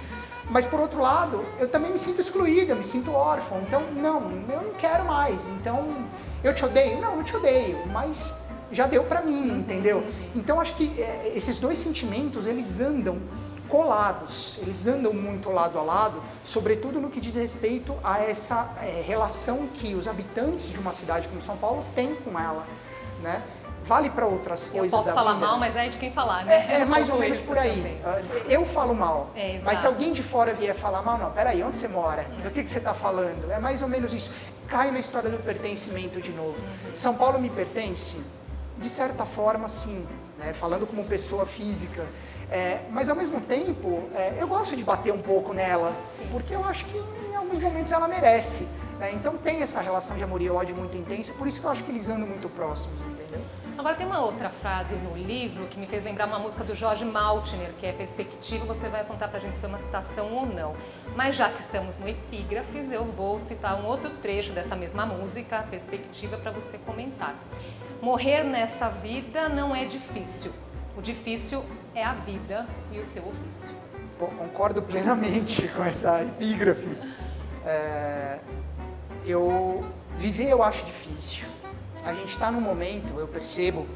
[0.50, 3.62] Mas por outro lado, eu também me sinto excluída, me sinto órfão.
[3.62, 5.48] Então, não, eu não quero mais.
[5.50, 6.06] Então,
[6.44, 7.00] eu te odeio?
[7.00, 10.04] Não, eu te odeio, mas já deu para mim, entendeu?
[10.36, 13.22] Então acho que é, esses dois sentimentos eles andam
[13.70, 19.02] colados, eles andam muito lado a lado, sobretudo no que diz respeito a essa é,
[19.06, 22.66] relação que os habitantes de uma cidade como São Paulo têm com ela,
[23.22, 23.42] né?
[23.84, 24.92] Vale para outras coisas.
[24.92, 25.46] Eu posso falar vida.
[25.46, 26.66] mal, mas é de quem falar, né?
[26.70, 27.76] É, é mais ou menos por aí.
[27.76, 28.02] Também.
[28.06, 31.62] Ah, eu falo mal, é, mas se alguém de fora vier falar mal, não, peraí,
[31.64, 32.24] onde você mora?
[32.42, 33.52] Do que, que você está falando?
[33.52, 34.32] É mais ou menos isso.
[34.68, 36.56] Cai na história do pertencimento de novo.
[36.58, 36.94] Uhum.
[36.94, 38.18] São Paulo me pertence?
[38.78, 40.06] De certa forma, sim,
[40.38, 40.54] né?
[40.54, 42.06] falando como pessoa física.
[42.50, 45.94] É, mas ao mesmo tempo, é, eu gosto de bater um pouco nela,
[46.32, 48.68] porque eu acho que em alguns momentos ela merece.
[49.00, 49.12] Né?
[49.14, 51.84] Então tem essa relação de amor e ódio muito intensa, por isso que eu acho
[51.84, 53.42] que eles andam muito próximos, entendeu?
[53.76, 57.04] Agora tem uma outra frase no livro que me fez lembrar uma música do Jorge
[57.04, 60.76] Maltner, que é Perspectiva, você vai contar pra gente se foi uma citação ou não.
[61.16, 65.66] Mas já que estamos no Epígrafes, eu vou citar um outro trecho dessa mesma música,
[65.72, 67.36] Perspectiva, para você comentar.
[68.00, 70.54] Morrer nessa vida não é difícil.
[70.96, 73.76] O difícil é a vida e o seu ofício.
[74.20, 76.88] Concordo plenamente com essa epígrafe.
[77.66, 78.38] É,
[79.26, 79.84] eu
[80.16, 81.53] viver eu acho difícil.
[82.06, 83.88] A gente está num momento, eu percebo,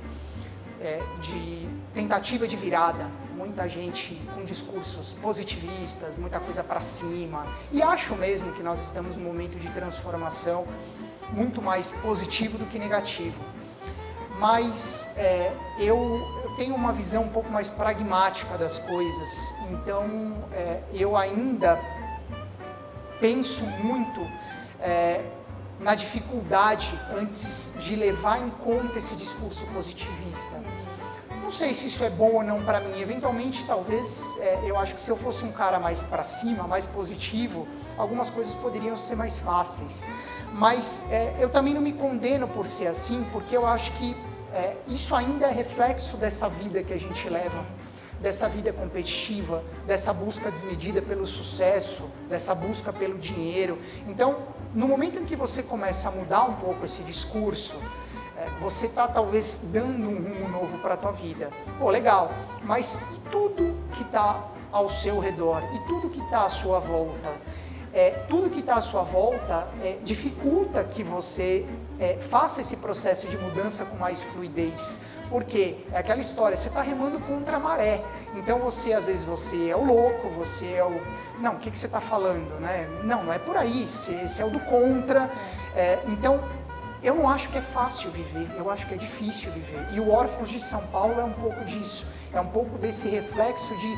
[0.79, 7.45] é, de tentativa de virada, muita gente com discursos positivistas, muita coisa para cima.
[7.71, 10.65] E acho mesmo que nós estamos num momento de transformação
[11.31, 13.41] muito mais positivo do que negativo.
[14.39, 15.97] Mas é, eu,
[16.43, 21.79] eu, tenho uma visão um pouco mais pragmática das coisas, então é, eu ainda
[23.19, 24.21] penso muito
[24.79, 25.25] é,
[25.79, 30.61] na dificuldade antes de levar em conta esse discurso positivista.
[31.47, 32.99] Não sei se isso é bom ou não para mim.
[32.99, 36.85] Eventualmente, talvez, é, eu acho que se eu fosse um cara mais para cima, mais
[36.85, 37.65] positivo,
[37.97, 40.09] algumas coisas poderiam ser mais fáceis.
[40.53, 44.13] Mas é, eu também não me condeno por ser assim, porque eu acho que
[44.53, 47.65] é, isso ainda é reflexo dessa vida que a gente leva,
[48.19, 53.79] dessa vida competitiva, dessa busca desmedida pelo sucesso, dessa busca pelo dinheiro.
[54.05, 54.39] Então,
[54.73, 57.75] no momento em que você começa a mudar um pouco esse discurso,
[58.37, 61.49] é, você está talvez dando um rumo novo para a tua vida.
[61.79, 62.31] Pô, legal,
[62.63, 67.31] mas e tudo que está ao seu redor, e tudo que está à sua volta?
[67.93, 71.65] É, tudo que está à sua volta é, dificulta que você
[71.99, 74.99] é, faça esse processo de mudança com mais fluidez.
[75.29, 78.03] Porque é aquela história, você está remando contra a maré.
[78.35, 81.01] Então você, às vezes, você é o louco, você é o.
[81.39, 82.59] Não, o que, que você está falando?
[82.59, 82.87] Né?
[83.03, 85.29] Não, não é por aí, você, você é o do contra.
[85.75, 86.43] É, então,
[87.03, 89.87] eu não acho que é fácil viver, eu acho que é difícil viver.
[89.93, 93.75] E o Órfãos de São Paulo é um pouco disso, é um pouco desse reflexo
[93.77, 93.95] de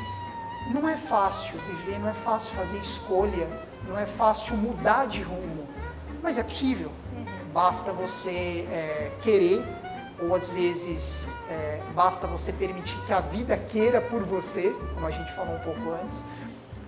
[0.73, 3.47] não é fácil viver, não é fácil fazer escolha,
[3.87, 5.67] não é fácil mudar de rumo,
[6.21, 6.91] mas é possível.
[7.53, 9.65] Basta você é, querer,
[10.21, 15.11] ou às vezes é, basta você permitir que a vida queira por você, como a
[15.11, 16.23] gente falou um pouco antes,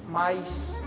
[0.07, 0.81] mas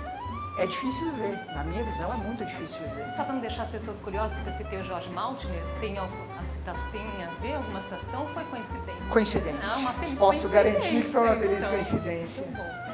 [0.59, 1.41] é difícil viver.
[1.55, 3.11] Na minha visão, é muito difícil viver.
[3.11, 6.09] Só para não deixar as pessoas curiosas, porque eu citei o Jorge Maltner, tem, a
[6.53, 9.07] citação, tem a ver alguma citação ou foi coincidência?
[9.11, 9.73] Coincidência.
[9.75, 11.71] Ah, uma feliz Posso garantir que foi uma feliz então.
[11.71, 12.47] coincidência.
[12.47, 12.85] Muito bom.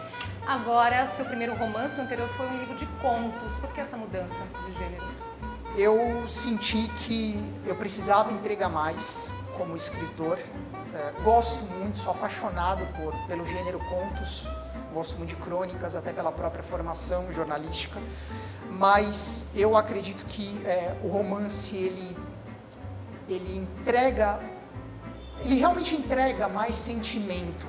[0.46, 3.54] Agora, seu primeiro romance no anterior foi um livro de contos.
[3.56, 4.34] Por que essa mudança
[4.66, 5.04] de gênero?
[5.76, 9.30] Eu senti que eu precisava entregar mais
[9.60, 10.38] como escritor.
[10.94, 14.48] É, gosto muito, sou apaixonado por, pelo gênero contos
[14.92, 18.00] gosto muito de crônicas, até pela própria formação jornalística,
[18.72, 22.16] mas eu acredito que é, o romance ele,
[23.28, 24.40] ele entrega,
[25.44, 27.66] ele realmente entrega mais sentimento,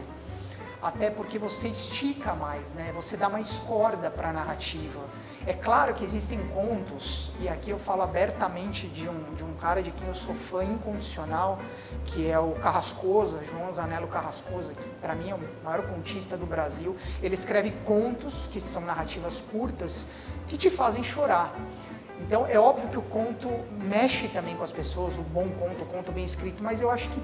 [0.81, 2.91] até porque você estica mais, né?
[2.95, 4.99] Você dá mais corda para a narrativa.
[5.45, 9.81] É claro que existem contos, e aqui eu falo abertamente de um, de um cara
[9.81, 11.59] de quem eu sou fã incondicional,
[12.05, 16.45] que é o Carrascosa, João Zanello Carrascosa, que para mim é o maior contista do
[16.45, 16.95] Brasil.
[17.23, 20.07] Ele escreve contos, que são narrativas curtas,
[20.47, 21.55] que te fazem chorar.
[22.25, 23.49] Então é óbvio que o conto
[23.84, 27.10] mexe também com as pessoas, o bom conto, o conto bem escrito, mas eu acho
[27.10, 27.21] que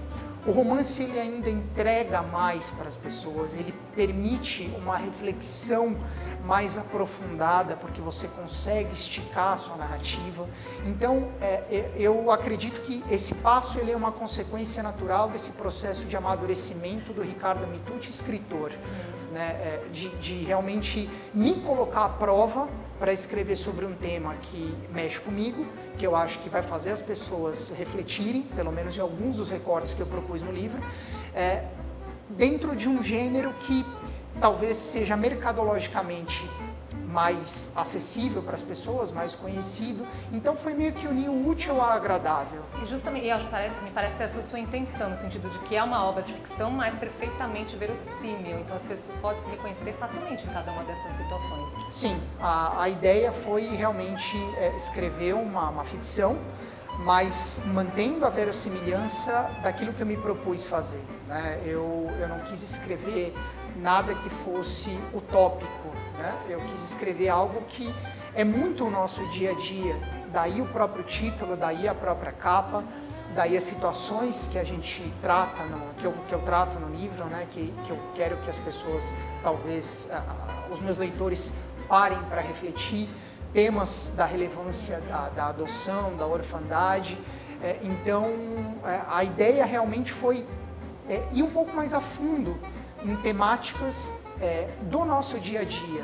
[0.47, 5.97] o romance ele ainda entrega mais para as pessoas, ele permite uma reflexão
[6.45, 10.47] mais aprofundada, porque você consegue esticar a sua narrativa.
[10.86, 16.05] Então, é, é, eu acredito que esse passo ele é uma consequência natural desse processo
[16.05, 18.71] de amadurecimento do Ricardo Mitucci, escritor,
[19.33, 24.75] né, é, de, de realmente me colocar à prova para escrever sobre um tema que
[24.93, 25.65] mexe comigo,
[25.97, 29.93] que eu acho que vai fazer as pessoas refletirem, pelo menos em alguns dos recortes
[29.93, 30.81] que eu propus no livro,
[31.36, 31.65] é,
[32.29, 33.86] dentro de um gênero que
[34.39, 36.43] talvez seja mercadologicamente
[37.08, 40.06] mais acessível para as pessoas, mais conhecido.
[40.32, 42.62] Então foi meio que unir o útil ao agradável.
[42.82, 45.84] E justamente, e parece, me parece essa a sua intenção, no sentido de que é
[45.84, 48.60] uma obra de ficção, mas perfeitamente verossímil.
[48.60, 51.93] Então as pessoas podem se reconhecer facilmente em cada uma dessas situações.
[51.93, 56.38] Sim, a, a ideia foi realmente é, escrever uma, uma ficção,
[57.00, 61.02] mas mantendo a verossimilhança daquilo que eu me propus fazer.
[61.28, 61.62] Né?
[61.65, 63.36] Eu, eu não quis escrever
[63.78, 65.96] nada que fosse utópico.
[66.17, 66.36] Né?
[66.49, 67.93] Eu quis escrever algo que
[68.34, 69.95] é muito o nosso dia a dia.
[70.32, 72.84] Daí o próprio título, daí a própria capa,
[73.36, 77.25] daí as situações que a gente trata, no, que, eu, que eu trato no livro,
[77.25, 77.47] né?
[77.51, 81.53] que, que eu quero que as pessoas, talvez, uh, os meus leitores
[81.88, 83.08] parem para refletir,
[83.53, 87.17] temas da relevância da, da adoção, da orfandade.
[87.63, 88.25] É, então,
[88.86, 90.45] é, a ideia realmente foi
[91.10, 92.58] é, ir um pouco mais a fundo
[93.03, 96.04] em temáticas é, do nosso dia a dia,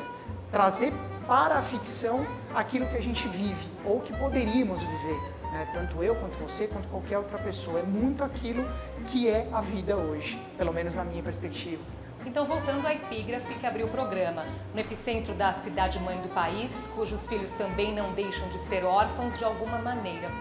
[0.52, 0.94] trazer
[1.28, 5.20] para a ficção aquilo que a gente vive ou que poderíamos viver,
[5.52, 5.68] né?
[5.74, 7.80] tanto eu quanto você, quanto qualquer outra pessoa.
[7.80, 8.66] É muito aquilo
[9.08, 11.82] que é a vida hoje, pelo menos na minha perspectiva.
[12.26, 17.28] Então, voltando à epígrafe que abriu o programa, no epicentro da cidade-mãe do país, cujos
[17.28, 20.32] filhos também não deixam de ser órfãos de alguma maneira.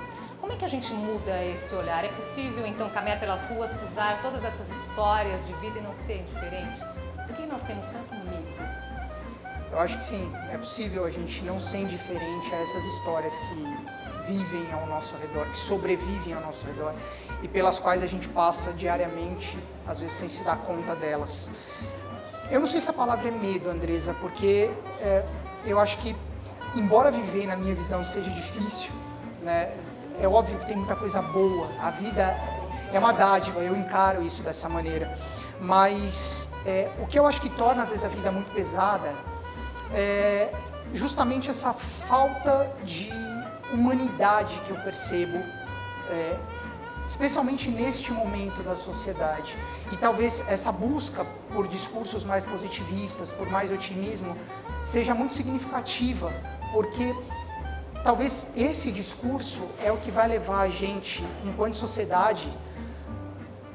[0.41, 2.05] Como é que a gente muda esse olhar?
[2.05, 6.21] É possível então caminhar pelas ruas, cruzar todas essas histórias de vida e não ser
[6.21, 6.92] indiferente?
[7.53, 8.47] Nós temos tanto medo?
[9.71, 14.33] Eu acho que sim, é possível a gente não ser indiferente a essas histórias que
[14.33, 16.95] vivem ao nosso redor, que sobrevivem ao nosso redor
[17.43, 21.51] e pelas quais a gente passa diariamente, às vezes sem se dar conta delas.
[22.51, 25.23] Eu não sei se a palavra é medo, Andresa, porque é,
[25.67, 26.17] eu acho que,
[26.75, 28.91] embora viver na minha visão seja difícil,
[29.43, 29.77] né,
[30.19, 32.35] é óbvio que tem muita coisa boa, a vida
[32.95, 35.19] é uma dádiva, eu encaro isso dessa maneira.
[35.63, 39.15] Mas é, o que eu acho que torna às vezes a vida muito pesada
[39.95, 40.53] é
[40.93, 43.11] justamente essa falta de
[43.73, 45.39] humanidade que eu percebo
[46.11, 46.37] é,
[47.07, 49.57] especialmente neste momento da sociedade.
[49.93, 54.37] E talvez essa busca por discursos mais positivistas, por mais otimismo,
[54.83, 56.33] seja muito significativa,
[56.73, 57.15] porque
[58.03, 62.53] talvez esse discurso é o que vai levar a gente, enquanto sociedade,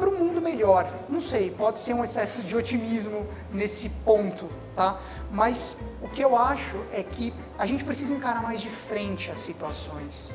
[0.07, 0.89] para um mundo melhor.
[1.09, 4.99] Não sei, pode ser um excesso de otimismo nesse ponto, tá?
[5.31, 9.39] Mas o que eu acho é que a gente precisa encarar mais de frente as
[9.39, 10.33] situações.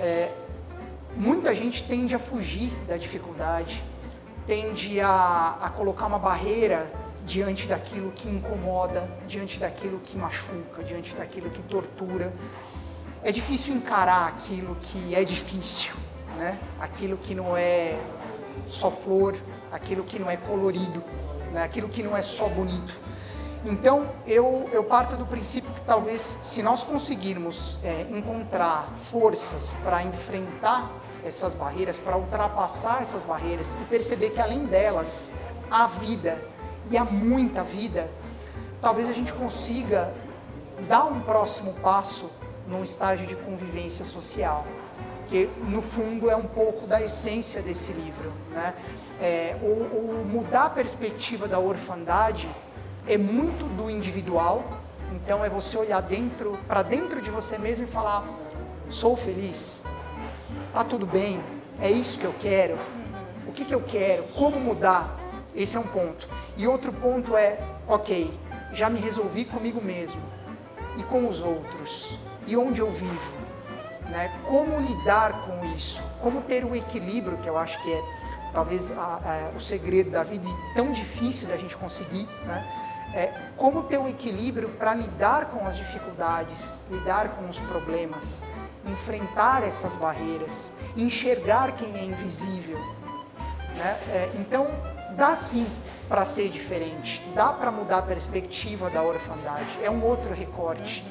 [0.00, 0.30] É,
[1.14, 3.84] muita gente tende a fugir da dificuldade,
[4.46, 6.90] tende a, a colocar uma barreira
[7.24, 12.32] diante daquilo que incomoda, diante daquilo que machuca, diante daquilo que tortura.
[13.22, 15.92] É difícil encarar aquilo que é difícil,
[16.36, 16.56] né?
[16.78, 17.98] aquilo que não é
[18.68, 19.36] só flor,
[19.70, 21.02] aquilo que não é colorido,
[21.52, 21.62] né?
[21.62, 22.98] aquilo que não é só bonito.
[23.64, 30.02] Então, eu, eu parto do princípio que talvez, se nós conseguirmos é, encontrar forças para
[30.04, 30.90] enfrentar
[31.24, 35.32] essas barreiras, para ultrapassar essas barreiras e perceber que além delas
[35.68, 36.40] há vida
[36.88, 38.08] e há muita vida,
[38.80, 40.14] talvez a gente consiga
[40.88, 42.30] dar um próximo passo
[42.68, 44.64] num estágio de convivência social,
[45.28, 48.32] que no fundo é um pouco da essência desse livro.
[48.50, 48.74] Né?
[49.20, 52.48] É, o, o mudar a perspectiva da orfandade
[53.06, 54.64] é muito do individual,
[55.12, 58.24] então é você olhar dentro, para dentro de você mesmo e falar:
[58.88, 59.82] sou feliz,
[60.76, 61.40] Tá tudo bem?
[61.80, 62.78] É isso que eu quero?
[63.46, 64.24] O que, que eu quero?
[64.34, 65.18] Como mudar?
[65.54, 66.28] Esse é um ponto.
[66.54, 67.58] E outro ponto é,
[67.88, 68.30] ok,
[68.72, 70.20] já me resolvi comigo mesmo
[70.98, 73.32] e com os outros e onde eu vivo,
[74.10, 74.32] né?
[74.44, 76.02] Como lidar com isso?
[76.22, 78.02] Como ter o equilíbrio que eu acho que é
[78.52, 82.66] talvez a, a, o segredo da vida e tão difícil da gente conseguir, né?
[83.14, 88.44] É, como ter o equilíbrio para lidar com as dificuldades, lidar com os problemas,
[88.84, 92.78] enfrentar essas barreiras, enxergar quem é invisível.
[93.76, 93.98] Né?
[94.10, 94.68] É, então,
[95.16, 95.66] dá sim
[96.08, 101.04] para ser diferente, dá para mudar a perspectiva da orfandade, é um outro recorte.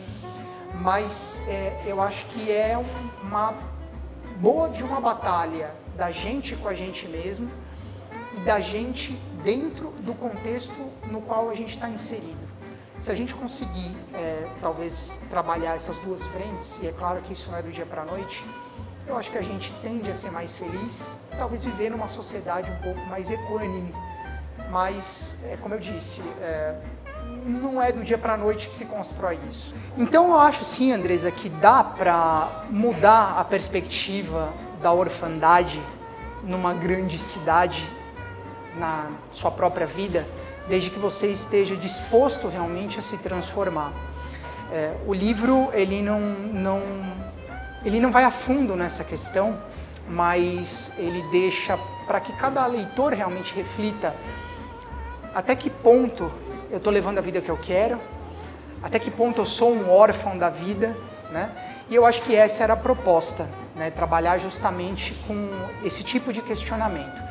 [0.82, 2.78] Mas é, eu acho que é
[3.24, 3.54] uma
[4.38, 7.50] boa de uma batalha da gente com a gente mesmo
[8.36, 10.74] e da gente dentro do contexto
[11.10, 12.46] no qual a gente está inserido.
[13.00, 17.52] Se a gente conseguir, é, talvez, trabalhar essas duas frentes, e é claro que isso
[17.52, 18.46] não é do dia para a noite,
[19.08, 22.82] eu acho que a gente tende a ser mais feliz, talvez viver numa sociedade um
[22.82, 23.94] pouco mais equânime.
[24.72, 26.76] Mas, é, como eu disse, é,
[27.46, 29.76] não é do dia para a noite que se constrói isso.
[29.98, 35.82] Então eu acho sim, Andresa, que dá para mudar a perspectiva da orfandade
[36.44, 37.88] numa grande cidade
[38.78, 40.26] na sua própria vida
[40.68, 43.94] desde que você esteja disposto realmente a se transformar.
[44.72, 46.82] É, o livro ele não, não,
[47.84, 49.58] ele não vai a fundo nessa questão,
[50.10, 51.78] mas ele deixa
[52.08, 54.16] para que cada leitor realmente reflita
[55.34, 56.32] até que ponto
[56.76, 58.00] eu estou levando a vida que eu quero,
[58.84, 60.96] até que ponto eu sou um órfão da vida,
[61.32, 61.50] né?
[61.90, 63.90] E eu acho que essa era a proposta, né?
[63.90, 65.50] Trabalhar justamente com
[65.84, 67.24] esse tipo de questionamento.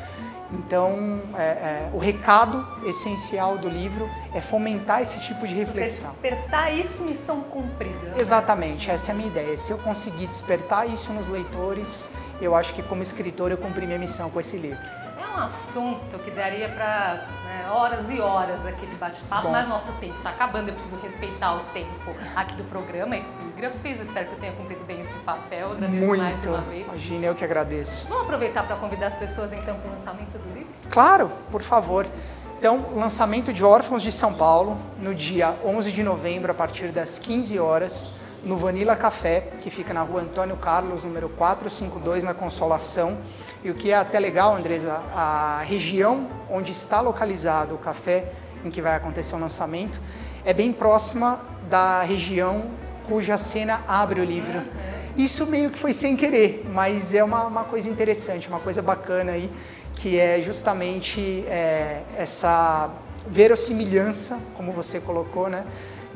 [0.51, 6.11] Então, é, é, o recado essencial do livro é fomentar esse tipo de reflexão.
[6.11, 8.13] Se despertar isso, missão cumprida.
[8.17, 9.57] Exatamente, essa é a minha ideia.
[9.57, 12.09] Se eu conseguir despertar isso nos leitores,
[12.41, 15.04] eu acho que como escritor eu cumpri minha missão com esse livro.
[15.35, 20.15] Um assunto que daria para né, horas e horas aqui de bate-papo, mas nosso tempo
[20.15, 23.99] está acabando, eu preciso respeitar o tempo aqui do programa Epígrafes.
[23.99, 25.73] Espero que eu tenha cumprido bem esse papel.
[25.73, 26.23] Agradeço Muito.
[26.23, 26.87] mais uma vez.
[26.87, 28.07] Imagina, eu que agradeço.
[28.07, 30.73] Vamos aproveitar para convidar as pessoas então para o lançamento do livro?
[30.89, 32.07] Claro, por favor.
[32.57, 37.19] Então, lançamento de Órfãos de São Paulo, no dia 11 de novembro, a partir das
[37.19, 38.09] 15 horas,
[38.45, 43.17] no Vanilla Café, que fica na rua Antônio Carlos, número 452, na Consolação.
[43.63, 48.31] E o que é até legal, Andresa, a região onde está localizado o café
[48.63, 49.99] em que vai acontecer o lançamento
[50.45, 52.65] é bem próxima da região
[53.07, 54.61] cuja cena abre o livro.
[55.17, 59.31] Isso meio que foi sem querer, mas é uma, uma coisa interessante, uma coisa bacana
[59.31, 59.49] aí,
[59.95, 62.89] que é justamente é, essa
[63.27, 65.65] verossimilhança, como você colocou, né,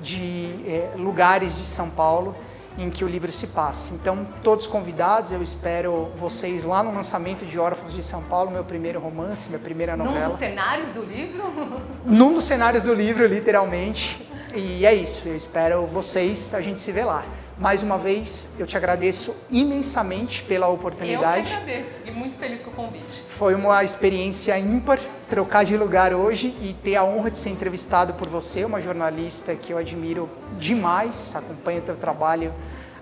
[0.01, 2.35] de é, lugares de São Paulo
[2.77, 3.93] em que o livro se passa.
[3.93, 8.63] Então, todos convidados, eu espero vocês lá no lançamento de Órfãos de São Paulo, meu
[8.63, 10.19] primeiro romance, minha primeira novela.
[10.19, 11.43] Num dos cenários do livro?
[12.05, 14.25] Num dos cenários do livro, literalmente.
[14.55, 17.23] E é isso, eu espero vocês, a gente se vê lá.
[17.59, 21.39] Mais uma vez, eu te agradeço imensamente pela oportunidade.
[21.39, 23.25] Eu que agradeço e muito feliz com o convite.
[23.27, 24.97] Foi uma experiência ímpar
[25.27, 29.53] trocar de lugar hoje e ter a honra de ser entrevistado por você, uma jornalista
[29.55, 32.53] que eu admiro demais, acompanho o teu trabalho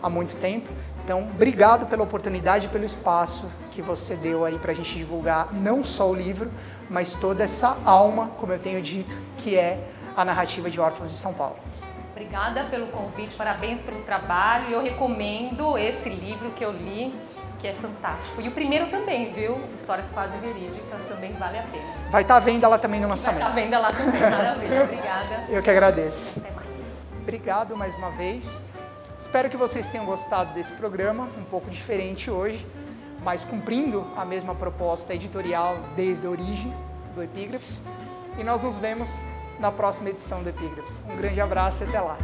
[0.01, 0.67] há muito tempo.
[1.03, 5.53] Então, obrigado pela oportunidade e pelo espaço que você deu aí para a gente divulgar
[5.53, 6.51] não só o livro,
[6.89, 9.79] mas toda essa alma, como eu tenho dito, que é
[10.15, 11.66] a narrativa de Órfãos de São Paulo.
[12.17, 14.71] Obrigada pelo convite, parabéns pelo trabalho.
[14.71, 17.13] Eu recomendo esse livro que eu li,
[17.59, 18.41] que é fantástico.
[18.41, 19.61] E o primeiro também, viu?
[19.75, 21.85] Histórias quase verídicas, também vale a pena.
[22.09, 23.43] Vai estar tá vendo lá também no lançamento.
[23.43, 24.83] Vai estar tá vendo lá também, maravilha.
[24.85, 25.45] Obrigada.
[25.47, 26.39] Eu que agradeço.
[26.39, 27.07] Até mais.
[27.21, 28.63] Obrigado mais uma vez.
[29.19, 32.65] Espero que vocês tenham gostado desse programa, um pouco diferente hoje,
[33.23, 36.73] mas cumprindo a mesma proposta editorial desde a origem
[37.13, 37.83] do Epígrafes.
[38.39, 39.07] E nós nos vemos
[39.59, 41.01] na próxima edição do Epígrafes.
[41.07, 42.17] Um grande abraço e até lá.